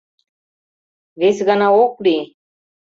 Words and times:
—Вес 1.19 1.37
гана 1.47 1.67
ок 1.83 1.93
лий! 2.03 2.23